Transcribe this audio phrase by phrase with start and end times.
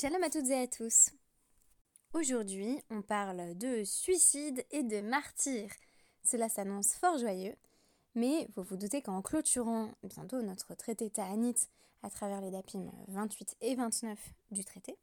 [0.00, 1.10] Shalom à toutes et à tous.
[2.14, 5.68] Aujourd'hui, on parle de suicide et de martyr.
[6.24, 7.54] Cela s'annonce fort joyeux,
[8.16, 11.54] mais vous vous doutez qu'en clôturant bientôt notre traité Ta'anit
[12.02, 14.18] à travers les DAPIM 28 et 29
[14.50, 14.96] du traité,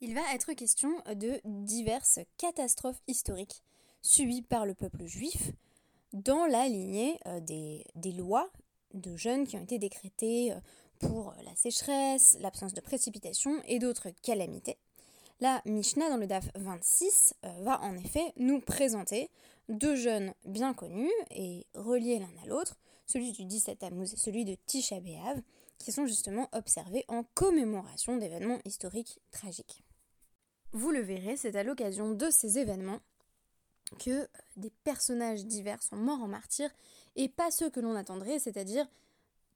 [0.00, 3.62] il va être question de diverses catastrophes historiques
[4.00, 5.52] subies par le peuple juif
[6.14, 7.84] dans la lignée euh, des,
[8.16, 8.50] lois
[8.94, 10.60] de jeunes qui ont été décrétées euh,
[11.02, 14.78] pour la sécheresse, l'absence de précipitation et d'autres calamités.
[15.40, 19.28] La Mishnah dans le DAF 26 euh, va en effet nous présenter
[19.68, 22.76] deux jeunes bien connus et reliés l'un à l'autre,
[23.06, 24.96] celui du 17 Tammuz et celui de Tisha
[25.78, 29.84] qui sont justement observés en commémoration d'événements historiques tragiques.
[30.72, 33.00] Vous le verrez, c'est à l'occasion de ces événements
[33.98, 36.70] que des personnages divers sont morts en martyr
[37.16, 38.86] et pas ceux que l'on attendrait, c'est-à-dire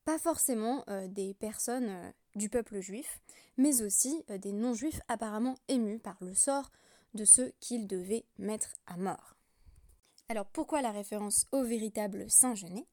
[0.06, 3.20] pas forcément euh, des personnes euh, du peuple juif,
[3.58, 6.70] mais aussi euh, des non-juifs apparemment émus par le sort
[7.14, 9.34] de ceux qu'ils devaient mettre à mort.
[10.28, 12.86] Alors pourquoi la référence au véritable Saint Genet?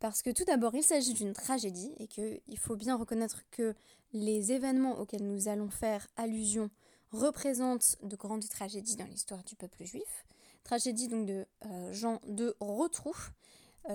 [0.00, 3.74] Parce que tout d'abord il s'agit d'une tragédie et qu'il faut bien reconnaître que
[4.14, 6.70] les événements auxquels nous allons faire allusion
[7.10, 10.24] représentent de grandes tragédies dans l'histoire du peuple juif.
[10.64, 11.46] Tragédie donc de
[11.90, 13.14] Jean de Rotrou,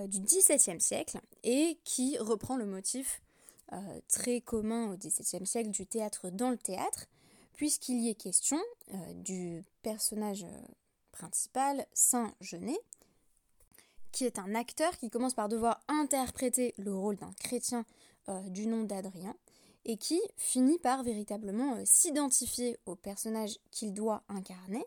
[0.06, 3.22] du XVIIe siècle et qui reprend le motif
[3.72, 7.06] euh, très commun au XVIIe siècle du théâtre dans le théâtre,
[7.54, 8.60] puisqu'il y est question
[8.92, 10.44] euh, du personnage
[11.12, 12.78] principal, Saint Genet,
[14.12, 17.84] qui est un acteur qui commence par devoir interpréter le rôle d'un chrétien
[18.46, 19.36] du nom d'Adrien,
[19.84, 24.84] et qui finit par véritablement s'identifier au personnage qu'il doit incarner,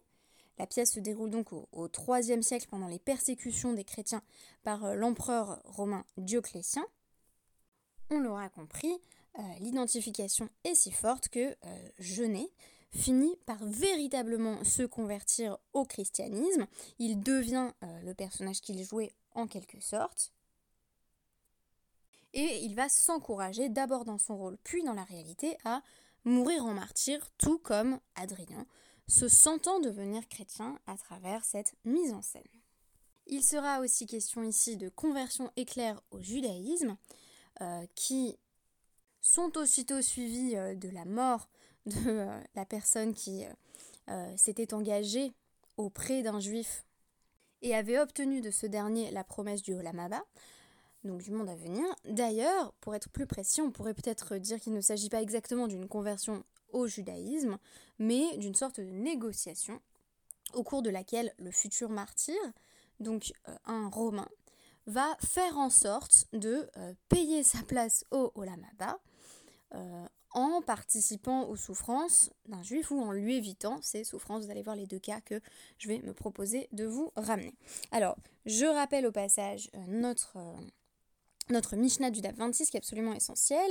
[0.58, 4.24] la pièce se déroule donc au, IIIe siècle pendant les persécutions des chrétiens
[4.64, 6.86] par euh, l'empereur romain Dioclétien.
[8.10, 8.94] On l'aura compris,
[9.38, 12.50] euh, l'identification est si forte que euh, Genet
[12.92, 16.68] finit par véritablement se convertir au christianisme.
[17.00, 17.72] Il devient
[18.04, 20.32] le personnage qu'il jouait en quelque sorte.
[22.34, 25.82] Et il va s'encourager d'abord dans son rôle, puis dans la réalité, à
[26.24, 28.66] mourir en martyr, tout comme Adrien,
[29.08, 32.44] se sentant devenir chrétien à travers cette mise en scène.
[33.28, 36.98] Il sera aussi question ici de conversion éclair au judaïsme,
[37.62, 38.38] euh, qui
[39.20, 41.50] sont aussitôt suivis euh, de la mort
[41.88, 43.46] de euh, la personne qui
[44.38, 45.34] s'était engagée
[45.76, 46.86] auprès d'un juif
[47.62, 50.24] et avait obtenu de ce dernier la promesse du Olamaba,
[51.04, 51.84] donc du monde à venir.
[52.06, 55.90] D'ailleurs, pour être plus précis, on pourrait peut-être dire qu'il ne s'agit pas exactement d'une
[55.90, 57.58] conversion au judaïsme,
[58.00, 59.82] mais d'une sorte de négociation
[60.54, 62.36] au cours de laquelle le futur martyr,
[63.00, 64.30] donc euh, un Romain,
[64.86, 69.00] va faire en sorte de euh, payer sa place au Olamaba
[69.76, 74.46] euh, en participant aux souffrances d'un juif ou en lui évitant ces souffrances.
[74.46, 75.42] Vous allez voir les deux cas que
[75.78, 77.54] je vais me proposer de vous ramener.
[77.92, 80.38] Alors, je rappelle au passage notre,
[81.50, 83.70] notre Mishnah du DAP 26 qui est absolument essentiel.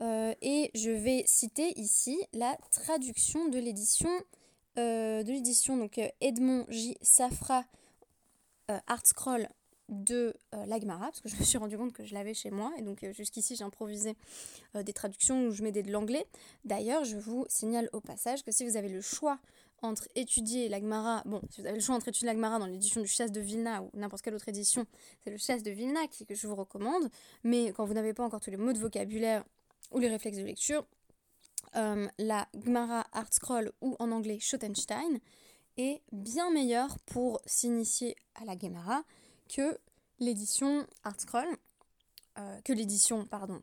[0.00, 4.10] Euh, et je vais citer ici la traduction de l'édition
[4.78, 6.96] euh, de l'édition donc euh, Edmond J.
[7.02, 7.64] Safra
[8.86, 9.46] Art Scroll
[9.90, 10.34] de
[10.66, 13.04] l'Agmara, parce que je me suis rendu compte que je l'avais chez moi, et donc
[13.12, 14.16] jusqu'ici j'ai improvisé
[14.74, 16.24] des traductions où je mets des de l'anglais.
[16.64, 19.38] D'ailleurs, je vous signale au passage que si vous avez le choix
[19.82, 23.08] entre étudier l'Agmara, bon, si vous avez le choix entre étudier l'Agmara dans l'édition du
[23.08, 24.86] Chasse de Vilna ou n'importe quelle autre édition,
[25.22, 27.10] c'est le Chasse de Vilna qui, que je vous recommande,
[27.44, 29.44] mais quand vous n'avez pas encore tous les mots de vocabulaire
[29.92, 30.86] ou les réflexes de lecture,
[31.76, 35.20] euh, la Gmara Art Scroll ou en anglais Schottenstein
[35.78, 39.04] est bien meilleure pour s'initier à la Gemara
[39.48, 39.78] que
[40.18, 41.48] l'édition Art Scroll,
[42.38, 43.60] euh, que l'édition pardon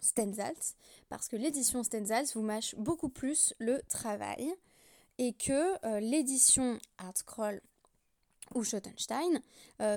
[1.10, 4.52] parce que l'édition Stenzals vous mâche beaucoup plus le travail
[5.20, 7.62] et que euh, l'édition Art Scroll
[8.56, 9.44] ou Schottenstein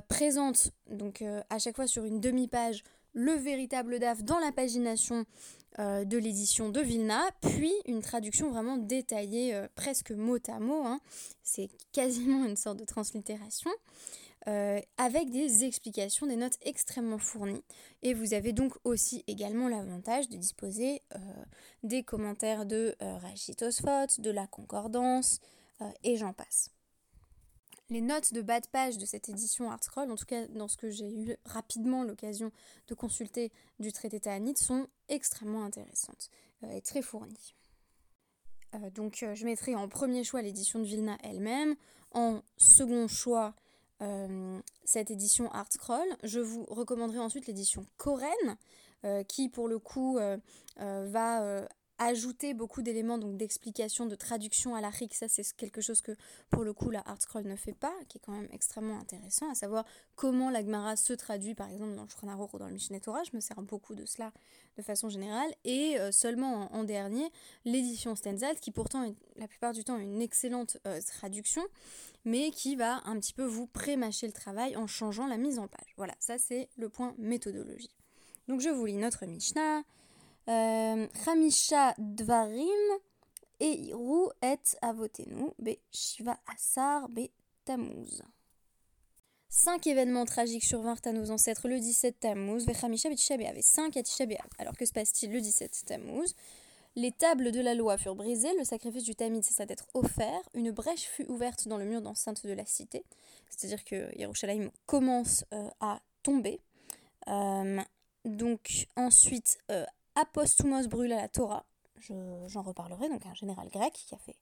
[0.09, 5.25] présente donc à chaque fois sur une demi-page le véritable DAF dans la pagination
[5.79, 10.83] euh, de l'édition de Vilna, puis une traduction vraiment détaillée, euh, presque mot à mot,
[10.85, 11.01] hein.
[11.43, 13.71] c'est quasiment une sorte de translittération,
[14.49, 17.65] euh, avec des explications, des notes extrêmement fournies.
[18.03, 21.01] Et vous avez donc aussi également l'avantage de disposer
[21.83, 25.41] des commentaires de Rachid de la concordance,
[26.05, 26.71] et j'en passe.
[27.93, 30.79] Les notes de bas de page de cette édition Artscroll, en tout cas dans ce
[30.79, 32.51] que j'ai eu rapidement l'occasion
[32.89, 36.31] de consulter du traité Ta'anit, sont extrêmement intéressantes
[36.65, 37.55] euh, et très fournies.
[38.75, 41.77] Euh, donc euh, je mettrai en premier choix l'édition de Vilna elle-même,
[42.13, 43.55] en second choix
[44.85, 46.09] cette édition Artscroll.
[46.25, 48.57] Je vous recommanderai ensuite l'édition Koren,
[49.29, 50.19] qui pour le coup
[50.77, 51.69] va
[52.05, 56.13] ajouter beaucoup d'éléments donc d'explication, de traduction à la Ça, c'est quelque chose que,
[56.51, 59.51] pour le coup, la Art Scroll ne fait pas, qui est quand même extrêmement intéressant,
[59.51, 59.85] à savoir
[60.15, 63.23] comment la Gemara se traduit, par exemple, dans le Shulchan ou dans le Mishneh Torah.
[63.25, 64.33] Je me sers beaucoup de cela
[64.77, 65.53] de façon générale.
[65.65, 67.31] Et euh, seulement en, dernier,
[67.65, 71.63] l'édition Stenzalt, qui pourtant est la plupart du temps une excellente euh, traduction,
[72.25, 75.69] mais qui va un petit peu vous pré-mâcher le travail en changeant la mise en
[75.69, 75.95] page.
[75.97, 77.95] Voilà, ça c'est le point méthodologie.
[78.49, 79.83] Donc je vous lis notre Mishnah.
[80.49, 82.67] Euh, Chamisha Dvarim
[83.61, 87.29] Eiru et Avotenu Be Shiva Asar Be
[87.65, 88.23] Tammuz.
[89.49, 94.03] Cinq événements tragiques survinrent à nos ancêtres le 17 Tammuz, Vechamisha Betisha avait 5 à
[94.59, 96.35] Alors que se passe-t-il le 17 Tammuz?
[96.97, 100.73] Les tables de la loi furent brisées, le sacrifice du Tamid cessa d'être offert, une
[100.73, 103.05] brèche fut ouverte dans le mur d'enceinte de la cité,
[103.49, 106.61] c'est-à-dire que Yerushalayim commence euh, à tomber.
[107.29, 107.81] Euh,
[108.27, 109.59] donc ensuite,
[110.15, 111.65] Apostumos brûla la Torah,
[112.47, 114.37] j'en reparlerai, donc un général grec qui a fait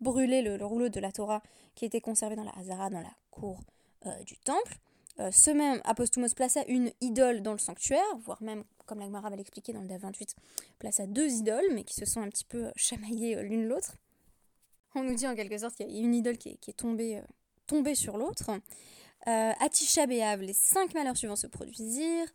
[0.00, 1.42] brûler le, rouleau de la Torah
[1.74, 3.60] qui était conservé dans la Hazara, dans la cour
[4.06, 4.78] euh, du temple.
[5.20, 9.30] Euh, ce même Apostumos plaça une idole dans le sanctuaire, voire même, comme la Gemara
[9.30, 10.34] va l'expliquer dans le DAF 28,
[10.78, 13.96] plaça deux idoles, mais qui se sont un petit peu chamaillées l'une l'autre.
[14.94, 17.20] On nous dit en quelque sorte qu'il y a une idole qui est, tombée,
[17.66, 18.50] tombée, sur l'autre.
[19.26, 22.28] Euh, Atisha les cinq malheurs suivants se produisirent.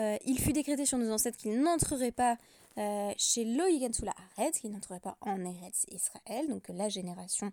[0.00, 2.38] Euh, il fut décrété sur nos ancêtres qu'ils n'entreraient pas
[2.78, 7.52] euh, chez Loïgansula Aretz, qu'ils n'entreraient pas en Eretz Israël, donc la génération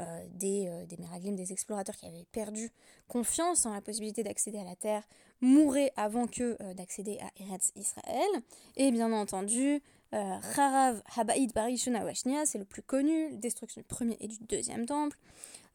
[0.00, 2.70] euh, des, des Meraglim, des explorateurs qui avaient perdu
[3.06, 5.02] confiance en la possibilité d'accéder à la terre,
[5.40, 8.28] mouraient avant que d'accéder à Eretz Israël.
[8.76, 9.82] Et bien entendu,
[10.12, 15.18] Harav Habaïd Barishuna Washnia, c'est le plus connu, destruction du premier et du deuxième temple.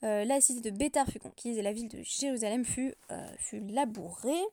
[0.02, 2.96] la cité de Bétar fut conquise et la ville de Jérusalem fut
[3.52, 4.44] labourée.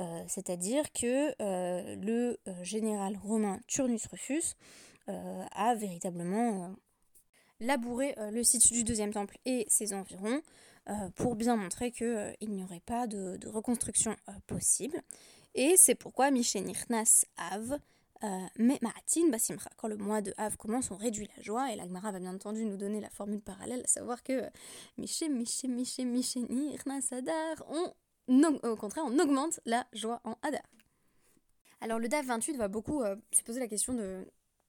[0.00, 4.54] Euh, c'est-à-dire que euh, le euh, général romain Turnus Rufus
[5.08, 6.76] a véritablement
[7.58, 10.40] labouré le site du deuxième temple et ses environs
[11.16, 14.14] pour bien montrer qu'il n'y aurait pas de, reconstruction
[14.46, 15.02] possible.
[15.56, 17.80] Et c'est pourquoi Michénirnas Av,
[18.56, 19.70] mais Maratin Basimra.
[19.76, 22.64] Quand le mois de Av commence, on réduit la joie, et l'Agmara va bien entendu
[22.64, 24.48] nous donner la formule parallèle, à savoir que
[24.98, 26.78] Miché, Miché, Miché, Michéni,
[27.10, 27.92] Adar, on
[28.28, 30.62] au contraire, on augmente la joie en Hadar.
[31.82, 34.24] Alors le DAF 28 va beaucoup euh, se poser la question de,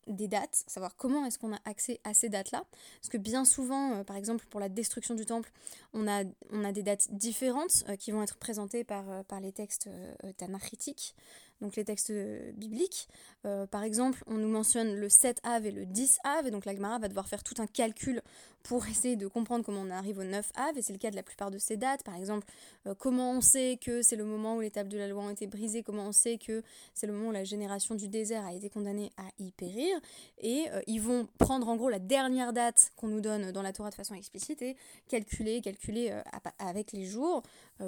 [0.07, 2.63] des dates, savoir comment est-ce qu'on a accès à ces dates-là.
[3.01, 5.51] Parce que bien souvent, euh, par exemple pour la destruction du temple,
[5.93, 9.51] on a, on a des dates différentes euh, qui vont être présentées par, par les
[9.51, 9.89] textes
[10.37, 11.15] tanachitiques
[11.61, 12.11] donc les textes
[12.55, 13.07] bibliques.
[13.43, 16.73] Par exemple, on nous mentionne le 7 Av et le 10 Av, et donc la
[16.73, 18.21] va devoir faire tout un calcul
[18.63, 21.15] pour essayer de comprendre comment on arrive au 9 Av, et c'est le cas de
[21.15, 22.03] la plupart de ces dates.
[22.03, 22.47] Par exemple,
[22.87, 25.29] euh, comment on sait que c'est le moment où les tables de la loi ont
[25.29, 26.63] été brisées, comment on sait que
[26.93, 29.99] c'est le moment où la génération du désert a été condamnée à y périr,
[30.39, 33.73] et euh, ils vont prendre en gros la dernière date qu'on nous donne dans la
[33.73, 34.75] Torah de façon explicite et
[35.07, 36.21] calculer, calculer
[36.59, 37.43] avec les jours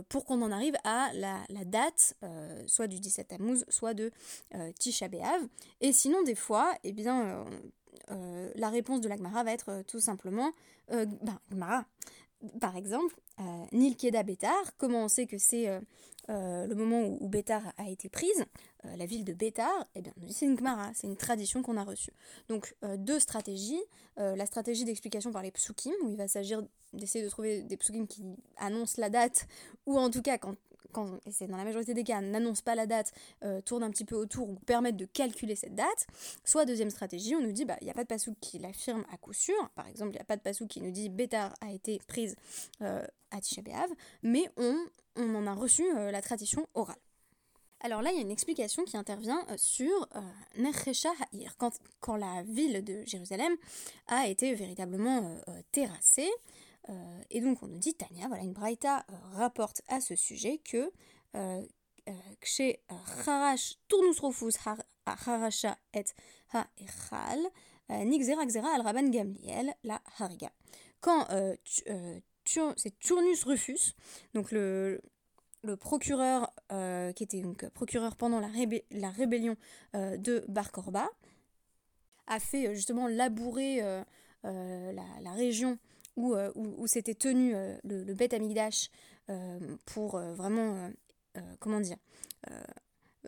[0.09, 2.15] pour qu'on en arrive à la, date,
[2.67, 4.11] soit du 17 Tammuz, soit de
[4.53, 5.47] euh, Tisha B'Av.
[5.81, 7.45] Et sinon, des fois, eh bien,
[8.09, 10.51] euh, euh, la réponse de l'Agmara va être tout simplement
[10.89, 11.85] ben, Gmara.
[12.59, 13.15] Par exemple,
[13.71, 15.67] Nilkeda Bétar, comment on sait que c'est
[16.27, 18.45] le moment où, où, Bétar a été prise,
[18.83, 22.11] la ville de Bétar, eh bien, c'est une Gmara, c'est une tradition qu'on a reçue.
[22.49, 23.81] Donc, deux stratégies.
[24.17, 26.61] la stratégie d'explication par les psukim, où il va s'agir
[26.93, 28.23] d'essayer de trouver des psukim qui
[28.57, 29.47] annoncent la date,
[29.87, 30.55] ou en tout cas quand
[31.29, 33.13] c'est dans la majorité des cas, n'annonce pas la date,
[33.43, 36.07] euh, tourne un petit peu autour ou permettent de calculer cette date.
[36.43, 39.05] Soit deuxième stratégie, on nous dit, bah, il n'y a pas de passouk qui l'affirme
[39.11, 39.69] à coup sûr.
[39.75, 42.35] Par exemple, il n'y a pas de passouk qui nous dit Bétar a été prise
[42.81, 43.61] euh, à Tisha
[44.23, 44.77] mais on,
[45.15, 46.95] on en a reçu euh, la tradition orale.
[47.81, 50.07] Alors là, il y a une explication qui intervient sur
[50.57, 53.53] Nechesha Ha'ir, quand, quand la ville de Jérusalem
[54.07, 55.35] a été véritablement
[55.71, 56.31] terrassée.
[56.89, 60.59] Euh, et donc on nous dit, Tania, voilà, une braïta euh, rapporte à ce sujet
[60.59, 60.91] que
[62.43, 62.95] chez euh,
[63.27, 64.53] Harash Turnus Rofus
[65.05, 66.05] Harasha et
[66.53, 67.39] Ha-Echal,
[67.89, 70.51] Nixera Xera al Rabban Gamliel, la Hariga.
[71.01, 71.27] Quand
[71.65, 73.95] c'est Turnus Rufus,
[74.33, 75.01] donc le,
[75.63, 76.51] le procureur
[77.15, 78.47] qui était donc procureur pendant la,
[78.91, 79.57] la rébellion
[79.93, 81.09] de Bar Korba,
[82.27, 83.81] a fait justement labourer
[84.43, 85.77] la, la, région
[86.17, 88.89] euh, où, s'était tenu euh, le, le Beth Amigdash
[89.29, 90.89] euh, pour vraiment,
[91.59, 91.97] comment dire,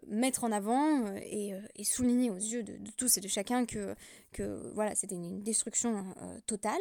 [0.05, 1.53] mettre en avant et,
[1.83, 3.95] souligner aux yeux de, tous et de chacun que,
[4.31, 6.05] que voilà, c'était une, destruction
[6.45, 6.79] totale.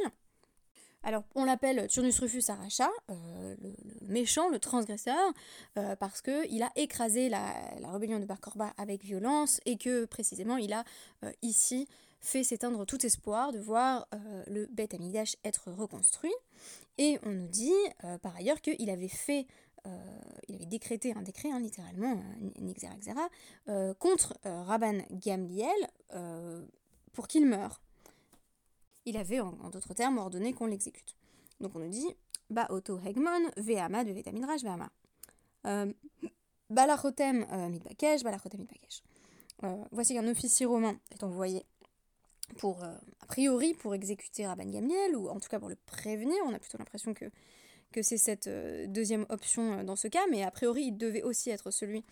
[1.03, 3.57] Alors, on l'appelle Turnus Rufus Aracha, le,
[4.03, 5.33] méchant, le transgresseur,
[5.99, 10.59] parce qu'il a écrasé la, la, rébellion de Bar Korba avec violence et que précisément
[10.59, 10.85] il a
[11.43, 11.89] ici
[12.21, 14.09] fait s'éteindre tout espoir de voir
[14.47, 16.35] le Beth Amidash être reconstruit.
[16.99, 17.73] Et on nous dit
[18.23, 19.47] par ailleurs qu'il avait fait
[20.49, 22.21] il avait décrété un décret, hein, littéralement,
[23.69, 25.89] euh, contre Rabban Gamliel
[27.13, 27.81] pour qu'il meure.
[29.05, 31.17] Il avait, en, d'autres termes, ordonné qu'on l'exécute.
[31.61, 32.07] Donc on nous dit
[32.51, 34.91] Ba Otto Hegmon, Ve'ama de Vetamidrash Ve'ama.
[36.71, 39.03] Balachotem Mitbakesh, Balachotem Mitbakesh.
[39.93, 41.65] Voici qu'un officier romain est envoyé
[42.55, 46.37] pour, euh, a priori, pour exécuter Rabban Gamliel, ou en tout cas pour le prévenir.
[46.47, 47.27] On a plutôt l'impression que,
[47.93, 51.23] que c'est cette euh, deuxième option euh, dans ce cas, mais a priori, il devait
[51.23, 52.05] aussi être celui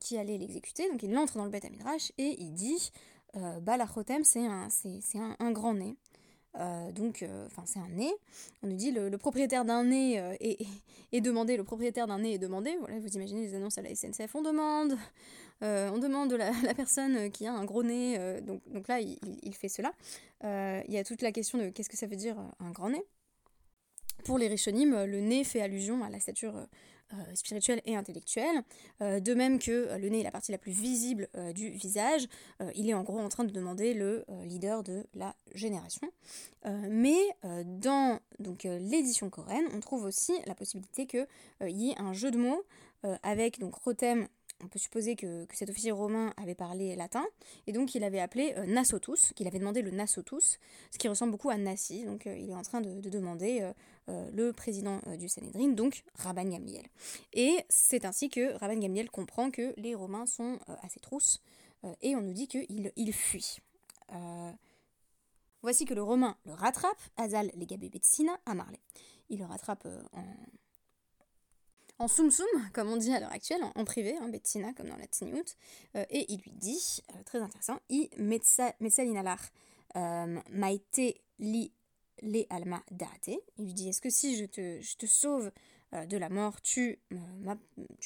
[0.00, 0.88] qui allait l'exécuter.
[0.90, 2.90] Donc il entre dans le Beth Amidrash et il dit
[3.34, 5.96] Balachotem, c'est un, un, un, grand nez.
[6.92, 8.12] Donc, enfin, c'est un nez.
[8.62, 10.66] On nous dit le, le propriétaire d'un nez est,
[11.12, 11.56] est, demandé.
[11.56, 12.76] Le propriétaire d'un nez est demandé.
[12.80, 14.34] Voilà, vous imaginez les annonces à la SNCF.
[14.34, 14.96] On demande,
[15.62, 18.40] on demande la, la, personne qui a un gros nez.
[18.42, 19.92] donc, donc là, il, fait cela.
[20.42, 23.04] Il y a toute la question de qu'est-ce que ça veut dire un grand nez.
[24.24, 26.54] Pour les Rishonim, le nez fait allusion à la stature
[27.12, 28.62] euh, spirituel et intellectuel.
[29.00, 32.28] Euh, de même que euh, le nez est la partie la plus visible du visage,
[32.74, 36.08] il est en gros en train de demander le leader de la génération.
[36.88, 37.18] mais
[37.64, 41.26] dans donc l'édition coréenne, on trouve aussi la possibilité qu'il
[41.62, 42.64] y ait un jeu de mots
[43.22, 44.28] avec donc Rotem
[44.62, 47.24] on peut supposer que, cet officier romain avait parlé latin,
[47.66, 50.58] et donc il avait appelé euh, Nasotus, qu'il avait demandé le Nasotus,
[50.90, 53.72] ce qui ressemble beaucoup à Nassi, donc euh, il est en train de, demander
[54.08, 56.86] euh, le président du Sanhedrin, donc Rabban Gamliel.
[57.32, 61.42] Et c'est ainsi que Rabban Gamliel comprend que les Romains sont assez trousses,
[62.02, 63.58] et on nous dit qu'il il fuit.
[65.62, 67.66] Voici que le Romain le rattrape, Azal les
[68.02, 68.80] Sina à Marley.
[69.28, 70.24] Il le rattrape en
[72.00, 74.96] en soum soum, comme on dit à l'heure actuelle, en, privé, hein, Bettina, comme dans
[74.96, 75.44] la Tsiniout,
[75.96, 78.08] euh, et il lui dit, euh, très intéressant, I
[79.96, 81.00] euh, maite
[81.38, 81.72] li
[82.22, 83.28] le alma date.
[83.58, 85.52] Il lui dit, est-ce que si je te, je te sauve
[85.92, 87.00] de la mort, tu,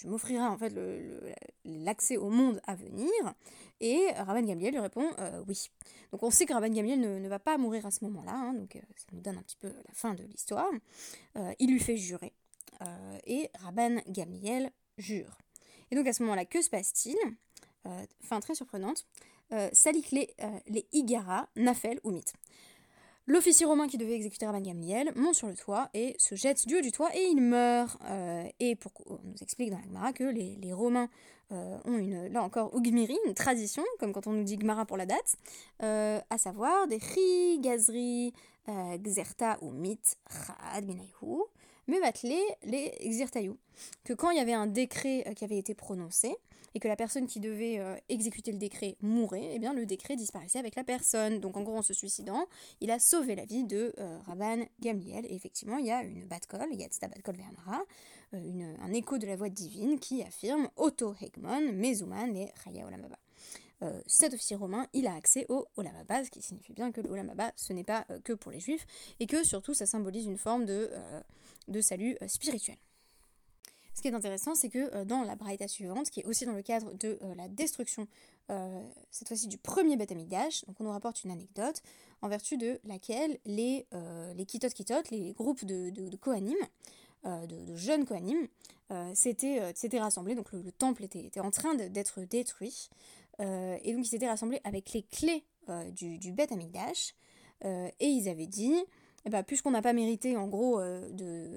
[0.07, 0.73] m'offriras en fait
[1.65, 3.11] l'accès au monde à venir?
[3.81, 5.11] Et Rabban Gamliel lui répond
[5.47, 5.71] oui.
[6.11, 8.81] Donc on sait que Rabban Gamliel ne, va pas mourir à ce moment-là, hein, donc
[8.97, 10.71] ça nous donne un petit peu la fin de l'histoire.
[11.59, 12.33] il lui fait jurer
[13.27, 15.39] et Rabban Gamliel jure.
[15.91, 17.17] Et donc à ce moment-là, que se passe-t-il?
[17.87, 19.07] Euh, Fin très surprenante.
[19.53, 20.35] Euh, Salik les,
[20.67, 22.33] les Igara, Nafel ou Mythe.
[23.27, 26.77] L'officier romain qui devait exécuter Rabban Gamliel monte sur le toit et se jette du
[26.77, 27.99] haut du toit et il meurt.
[28.61, 31.09] et pour, on nous explique dans la Gemara que les, Romains
[31.51, 35.07] ont une, là encore, Ugmiri, une tradition, comme quand on nous dit Gemara pour la
[35.07, 35.37] date,
[35.81, 38.35] à savoir des Ri, Gazri,
[38.69, 41.45] Xerta ou Mythe, Chad, Binayhu,
[41.87, 43.59] mais battelé les exirtaïou.
[44.05, 46.35] Que quand il y avait un décret euh, qui avait été prononcé,
[46.77, 50.17] et que la personne qui devait euh, exécuter le décret mourait, eh bien le décret
[50.17, 51.39] disparaissait avec la personne.
[51.39, 52.47] Donc en gros, en se suicidant,
[52.81, 55.25] il a sauvé la vie de euh, Rabban Gamliel.
[55.27, 57.85] Et effectivement, il y a une batkol, il y a Tzta batkol Vernara,
[58.33, 62.85] un écho de la voix divine qui affirme Otto Hegmon, Mezuman et Chaya.
[64.07, 67.53] Cet officier romain, il a accès au Olamaba, ce qui signifie bien que le Olamaba,
[67.57, 68.87] ce n'est pas que pour les juifs,
[69.21, 70.91] et que surtout ça symbolise une forme de
[71.69, 72.77] de salut euh, spirituel.
[73.95, 76.53] Ce qui est intéressant, c'est que euh, dans la Braïta suivante, qui est aussi dans
[76.53, 78.07] le cadre de euh, la destruction,
[79.11, 81.81] cette fois-ci du premier Beth donc on nous rapporte une anecdote
[82.21, 83.87] en vertu de laquelle les,
[84.37, 86.59] les Kitot Kitot, les groupes de, de, Kohanim,
[87.25, 88.47] de, jeunes Kohanim,
[89.15, 92.91] s'étaient rassemblés, donc le, temple était, était, en train d'être détruit,
[93.39, 95.45] et donc ils s'étaient rassemblés avec les clés
[95.93, 97.15] du, du Beth Amikdash,
[97.63, 98.85] et ils avaient dit
[99.27, 101.09] eh ben, puisqu'on n'a pas mérité en gros euh,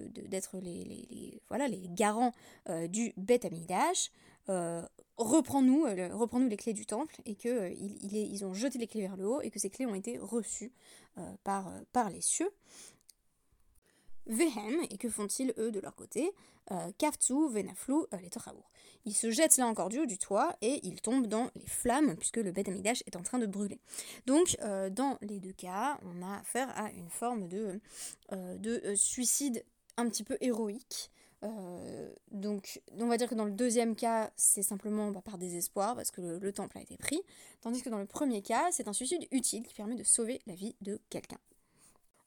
[0.09, 2.31] d'être les, les, voilà, les garants
[2.69, 4.11] euh, du Beth Amidash,
[4.49, 4.81] euh,
[5.17, 5.83] reprends-nous
[6.17, 9.41] reprends les clés du temple et il, ils ont jeté les clés vers le haut
[9.41, 10.71] et que ces clés ont été reçues
[11.43, 12.51] par, par les cieux.
[14.27, 16.31] Vehem, et que font-ils eux de leur côté?
[16.97, 18.69] Kaftu, Venaflu, les Tochaour.
[19.07, 22.17] Ils se jettent là encore du haut du toit et ils tombent dans les flammes
[22.17, 23.79] puisque le Beth Amidash est en train de brûler.
[24.25, 27.79] Donc euh, dans les deux cas, on a affaire à une forme de,
[28.33, 29.63] euh, euh, suicide
[29.95, 31.09] un petit peu héroïque.
[32.31, 36.11] donc on va dire que dans le deuxième cas, c'est simplement bah, par désespoir parce
[36.11, 37.21] que le, temple a été pris,
[37.61, 40.53] tandis que dans le premier cas, c'est un suicide utile qui permet de sauver la
[40.55, 41.39] vie de quelqu'un.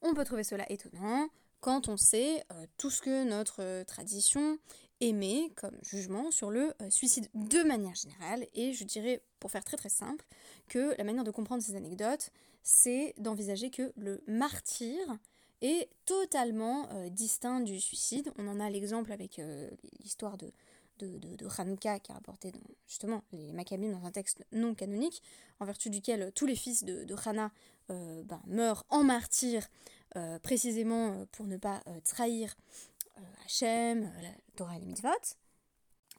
[0.01, 1.29] On peut trouver cela étonnant
[1.61, 2.43] quand on sait
[2.79, 4.59] tout ce que notre tradition
[5.01, 8.47] aimer comme jugement sur le euh, suicide de manière générale.
[8.55, 10.25] Et je dirais, pour faire très très simple,
[10.69, 12.31] que la manière de comprendre ces anecdotes,
[12.63, 14.99] c'est d'envisager que le martyr
[15.63, 18.33] est totalement euh, distinct du suicide.
[18.39, 20.53] On en a l'exemple avec euh, l'histoire de,
[20.99, 22.53] de, qui est rapporté
[22.87, 25.23] justement les Maccabim dans un texte non canonique,
[25.59, 27.51] en vertu duquel tous les fils de, de Hana
[27.89, 29.67] ben, meurent en martyr,
[30.43, 32.55] précisément pour ne pas trahir
[33.45, 35.37] Hachem, la Torah et les mitzvot.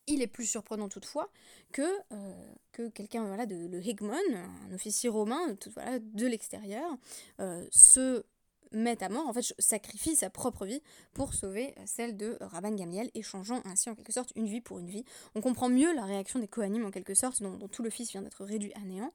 [0.08, 1.30] Il est plus surprenant toutefois
[1.72, 1.82] que,
[2.12, 6.98] euh, que quelqu'un de le Hegmon, un officier romain tout, de l'extérieur,
[7.40, 8.26] euh, se
[8.74, 10.82] mette à mort, en fait sacrifie sa propre vie
[11.14, 14.90] pour sauver celle de Rabban Gamliel, échangeant ainsi en quelque sorte une vie pour une
[14.90, 15.04] vie.
[15.36, 18.22] On comprend mieux la réaction des Kohanim en quelque sorte, dont, tout le fils vient
[18.22, 19.14] d'être réduit à néant,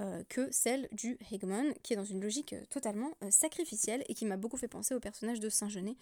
[0.00, 4.36] euh, que celle du Hegmon, qui est dans une logique totalement sacrificielle et qui m'a
[4.36, 5.96] beaucoup fait penser au personnage de Saint-Genet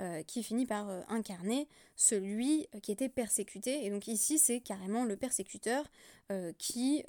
[0.00, 3.84] euh, qui finit par euh, incarner celui euh, qui était persécuté.
[3.84, 5.84] Et donc ici, c'est carrément le persécuteur
[6.56, 7.04] qui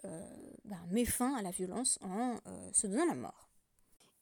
[0.66, 2.36] bah, met fin à la violence en
[2.74, 3.48] se donnant la mort.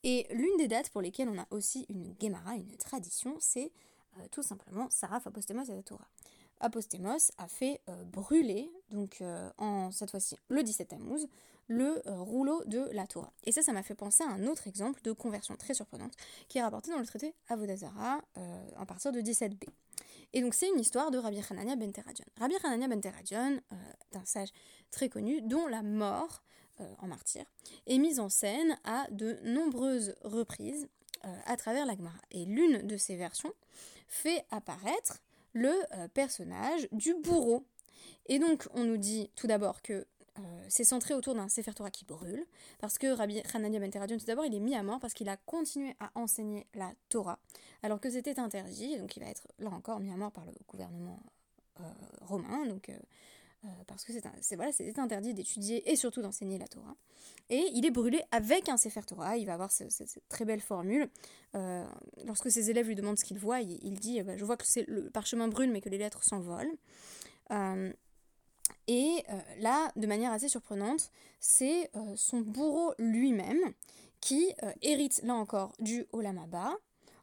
[0.04, 3.72] Et l'une des dates pour lesquelles on a aussi une Gemara, une tradition, c'est
[4.30, 6.08] tout simplement Sarah la Torah.
[6.62, 9.22] Apostémos a fait brûler, donc
[9.58, 11.28] en cette fois-ci le 17 Tammuz,
[11.72, 13.32] le euh, rouleau de la Torah.
[13.46, 16.14] Et ça, ça m'a fait penser à un autre exemple de conversion très surprenante
[16.50, 19.68] qui est rapporté dans le traité Avodazara euh, en partir de 17b.
[20.34, 22.26] Et donc c'est une histoire de Rabbi Hanania ben Teradion.
[22.40, 23.76] Rabbi Hanania ben Teradion, euh,
[24.12, 24.50] d'un sage
[24.92, 26.44] très connu, dont la mort
[26.98, 27.46] en martyr
[27.86, 30.88] est mise en scène à de nombreuses reprises
[31.46, 32.18] à travers la Gemara.
[32.32, 33.54] Et l'une de ces versions
[34.08, 35.20] fait apparaître
[35.54, 35.72] le
[36.14, 37.66] personnage du bourreau.
[38.28, 40.06] Et donc on nous dit tout d'abord que
[40.40, 42.46] euh, c'est centré autour d'un Sefer Torah qui brûle,
[42.80, 45.28] parce que Rabbi Hanania ben Teradion, tout d'abord, il est mis à mort parce qu'il
[45.28, 47.40] a continué à enseigner la Torah,
[47.84, 50.54] alors que c'était interdit, donc il va être là encore mis à mort par le
[50.68, 51.20] gouvernement
[51.82, 51.84] euh,
[52.22, 52.98] romain, donc euh,
[53.88, 56.96] parce que c'est interdit d'étudier et surtout d'enseigner la Torah.
[57.50, 61.10] Et il est brûlé avec un Sefer Torah, il va avoir cette, très belle formule.
[61.54, 64.88] lorsque ses élèves lui demandent ce qu'il voit, il, dit bah, Je vois que c'est
[64.88, 66.76] le parchemin brûle, mais que les lettres s'envolent.
[68.88, 73.74] Et euh, là, de manière assez surprenante, c'est euh, son bourreau lui-même
[74.20, 76.76] qui euh, hérite, là encore, du Olamaba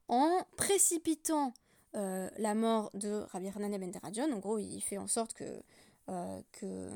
[0.08, 1.52] en précipitant
[1.94, 4.30] la mort de Rabbi Hanania ben Teradion.
[4.32, 5.44] En gros, il fait en sorte que,
[6.52, 6.88] que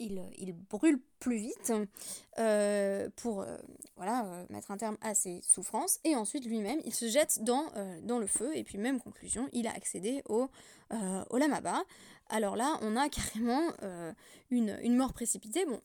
[0.00, 1.72] il, brûle plus vite
[3.16, 3.44] pour
[3.96, 5.98] voilà, mettre un terme à ses souffrances.
[6.04, 7.64] Et ensuite, lui-même, il se jette dans,
[8.04, 8.56] dans le feu.
[8.56, 10.48] Et puis, même conclusion, il a accédé au,
[11.30, 11.82] au Lamaba
[12.28, 14.12] alors là, on a carrément euh,
[14.50, 15.64] une, une, mort précipitée.
[15.64, 15.80] Bon,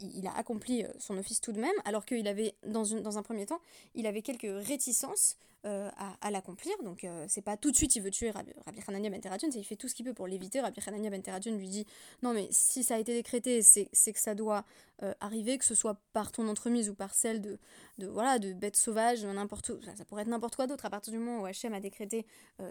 [0.00, 3.18] il a accompli euh, son office tout de même, alors qu'il avait, dans, une, dans
[3.18, 3.60] un premier temps,
[3.94, 5.90] il avait quelques réticences euh,
[6.22, 6.74] à, l'accomplir.
[6.82, 9.54] Donc, euh, c'est pas tout de suite il veut tuer Rabbi, Rabbi Hanania ben c'est
[9.54, 10.60] il fait tout ce qu'il peut pour l'éviter.
[10.60, 11.22] Rabbi Hanania ben
[11.56, 11.86] lui dit
[12.22, 14.64] Non, mais si ça a été décrété, c'est que ça doit
[15.20, 17.58] arriver, que ce soit par ton entremise ou par celle de,
[17.98, 19.80] de, voilà, de bêtes sauvages, n'importe où.
[19.82, 20.84] Ça, pourrait être n'importe quoi d'autre.
[20.84, 22.26] À partir du moment où Hachem a décrété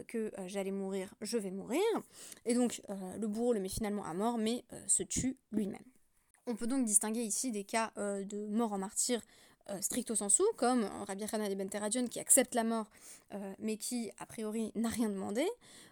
[0.08, 1.82] que j'allais mourir, je vais mourir.
[2.46, 5.84] Et donc, le bourreau le met finalement à mort, mais se tue lui-même.
[6.50, 9.22] On peut donc distinguer ici des cas euh, de mort en martyr
[9.70, 12.90] euh, stricto sensu, comme Rabbi Hanna de Ben Teradion qui accepte la mort,
[13.34, 15.46] euh, mais qui a priori n'a rien demandé.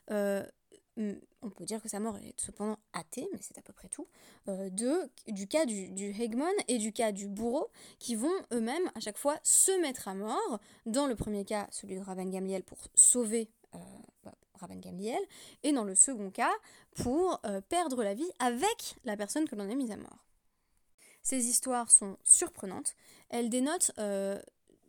[0.09, 4.07] on peut dire que sa mort est cependant athée, mais c'est à peu près tout.
[4.47, 8.99] de, du cas du, du Hegmon et du cas du bourreau, qui vont eux-mêmes à
[8.99, 10.59] chaque fois se mettre à mort.
[10.85, 13.49] Dans le premier cas, celui de Rabban Gamliel pour sauver
[14.23, 15.21] bah, Rabban Gamliel,
[15.63, 16.53] et dans le second cas,
[16.95, 20.26] pour perdre la vie avec la personne que l'on a mise à mort.
[21.27, 22.95] Ces histoires sont surprenantes.
[23.27, 24.41] Elles dénotent euh,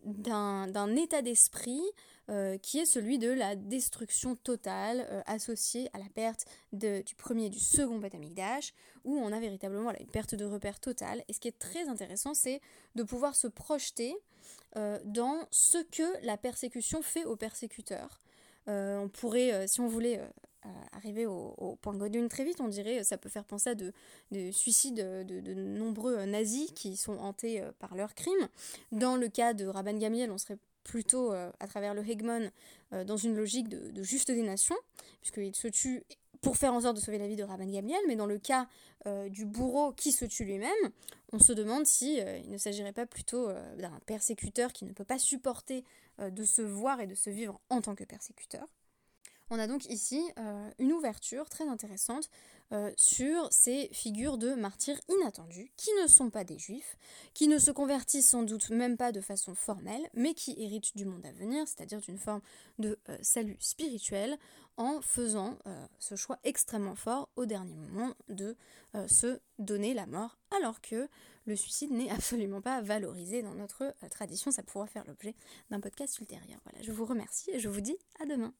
[0.05, 1.83] d'un état d'esprit
[2.29, 7.47] euh, qui est celui de la destruction totale euh, associée à la perte du premier
[7.47, 8.15] et du second Beth
[9.03, 11.25] où on a véritablement une perte de repère totale.
[11.27, 12.61] Et ce qui est très intéressant, c'est
[12.95, 14.17] de pouvoir se projeter
[14.77, 18.21] dans ce que la persécution fait aux persécuteurs.
[18.69, 20.21] on pourrait, si on voulait
[20.93, 23.93] arriver au, point Godwin très vite, on dirait, ça peut faire penser à de,
[24.51, 28.49] suicides de, nombreux nazis qui sont hantés euh, par leurs crimes.
[28.93, 32.51] Dans le cas de Rabban Gamiel, on serait plutôt euh, à travers le Hegmon
[32.93, 34.77] euh, dans une logique de, juste des nations,
[35.21, 36.03] puisqu'il se tue
[36.41, 38.69] pour faire en sorte de sauver la vie de Rabban Gamliel, mais dans le cas
[39.31, 40.71] du bourreau qui se tue lui-même,
[41.33, 45.19] on se demande si il ne s'agirait pas plutôt d'un persécuteur qui ne peut pas
[45.19, 45.83] supporter
[46.19, 48.69] de se voir et de se vivre en tant que persécuteur.
[49.51, 52.29] On a donc ici euh, une ouverture très intéressante
[52.73, 56.99] euh, sur ces figures de martyrs inattendus, qui ne sont pas des juifs,
[57.33, 61.07] qui ne se convertissent sans doute même pas de façon formelle, mais qui héritent du
[61.07, 62.43] monde à venir, c'est-à-dire d'une forme
[62.79, 64.37] de euh, salut spirituel,
[64.77, 65.59] en faisant
[65.99, 68.57] ce choix extrêmement fort au dernier moment de
[69.09, 71.09] se donner la mort, alors que
[71.47, 75.35] le suicide n'est absolument pas valorisé dans notre tradition, ça pourra faire l'objet
[75.71, 76.61] d'un podcast ultérieur.
[76.63, 78.55] Voilà, je vous remercie et je vous dis à demain.